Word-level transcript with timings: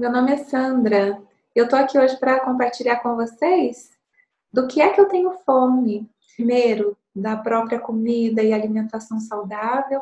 meu 0.00 0.10
nome 0.10 0.32
é 0.32 0.38
Sandra. 0.38 1.22
Eu 1.54 1.68
tô 1.68 1.76
aqui 1.76 1.98
hoje 1.98 2.16
para 2.16 2.40
compartilhar 2.40 3.00
com 3.00 3.16
vocês 3.16 3.90
do 4.50 4.66
que 4.66 4.80
é 4.80 4.88
que 4.88 4.98
eu 4.98 5.06
tenho 5.08 5.30
fome. 5.44 6.08
Primeiro, 6.34 6.96
da 7.14 7.36
própria 7.36 7.78
comida 7.78 8.42
e 8.42 8.50
alimentação 8.50 9.20
saudável. 9.20 10.00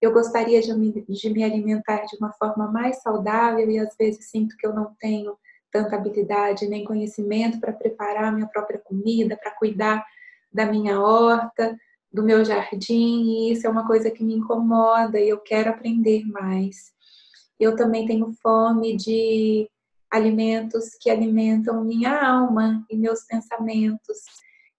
Eu 0.00 0.12
gostaria 0.12 0.62
de 0.62 0.72
me, 0.72 0.92
de 0.92 1.30
me 1.30 1.42
alimentar 1.42 2.04
de 2.04 2.16
uma 2.18 2.32
forma 2.34 2.70
mais 2.70 3.02
saudável 3.02 3.68
e 3.68 3.80
às 3.80 3.96
vezes 3.96 4.30
sinto 4.30 4.56
que 4.56 4.64
eu 4.64 4.72
não 4.72 4.94
tenho 5.00 5.36
tanta 5.72 5.96
habilidade 5.96 6.68
nem 6.68 6.84
conhecimento 6.84 7.58
para 7.58 7.72
preparar 7.72 8.32
minha 8.32 8.46
própria 8.46 8.78
comida, 8.78 9.36
para 9.36 9.50
cuidar 9.50 10.06
da 10.52 10.66
minha 10.66 11.00
horta, 11.00 11.76
do 12.12 12.22
meu 12.22 12.44
jardim, 12.44 13.24
e 13.24 13.52
isso 13.52 13.66
é 13.66 13.70
uma 13.70 13.88
coisa 13.88 14.08
que 14.08 14.22
me 14.22 14.36
incomoda 14.36 15.18
e 15.18 15.28
eu 15.28 15.38
quero 15.38 15.68
aprender 15.68 16.24
mais. 16.26 16.92
Eu 17.62 17.76
também 17.76 18.04
tenho 18.04 18.32
fome 18.42 18.96
de 18.96 19.70
alimentos 20.10 20.96
que 21.00 21.08
alimentam 21.08 21.84
minha 21.84 22.20
alma 22.20 22.84
e 22.90 22.96
meus 22.96 23.22
pensamentos 23.22 24.18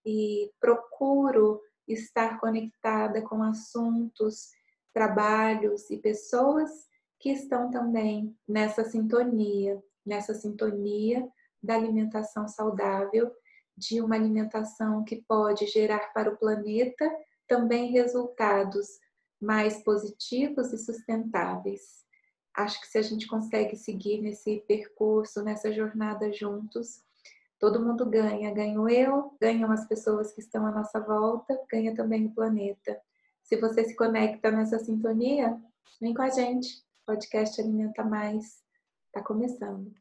e 0.06 0.52
procuro 0.60 1.62
estar 1.88 2.42
conectada 2.42 3.22
com 3.22 3.42
assuntos, 3.42 4.50
trabalhos 4.94 5.90
e 5.90 5.98
pessoas 5.98 6.70
que 7.22 7.30
estão 7.30 7.72
também 7.72 8.38
nessa 8.46 8.84
sintonia, 8.84 9.82
nessa 10.06 10.34
sintonia 10.34 11.26
da 11.64 11.76
alimentação 11.76 12.50
saudável, 12.50 13.32
de 13.78 14.02
uma 14.02 14.16
alimentação 14.16 15.06
que 15.06 15.24
pode 15.26 15.68
gerar 15.68 16.12
para 16.12 16.30
o 16.30 16.38
planeta 16.38 17.10
também 17.48 17.94
resultados 17.94 19.00
mais 19.40 19.82
positivos 19.86 20.74
e 20.74 20.78
sustentáveis. 20.78 22.04
Acho 22.56 22.80
que 22.80 22.88
se 22.88 23.00
a 23.00 23.02
gente 23.02 23.26
consegue 23.26 23.76
seguir 23.76 24.22
nesse 24.22 24.64
percurso, 24.68 25.42
nessa 25.42 25.74
jornada 25.74 26.32
juntos, 26.32 27.02
todo 27.60 27.84
mundo 27.84 28.06
ganha. 28.06 28.54
Ganho 28.54 28.88
eu, 28.88 29.36
ganham 29.42 29.72
as 29.72 29.88
pessoas 29.88 30.32
que 30.32 30.40
estão 30.40 30.68
à 30.68 30.72
nossa 30.72 31.00
volta, 31.00 31.60
ganha 31.72 31.96
também 31.96 32.28
o 32.28 32.32
planeta. 32.32 33.02
Se 33.42 33.58
você 33.58 33.84
se 33.84 33.96
conecta 33.96 34.52
nessa 34.52 34.78
sintonia, 34.78 35.60
vem 36.00 36.14
com 36.14 36.22
a 36.22 36.30
gente. 36.30 36.78
O 37.02 37.08
podcast 37.08 37.60
Alimenta 37.60 38.04
Mais 38.04 38.62
está 39.08 39.24
começando. 39.24 39.92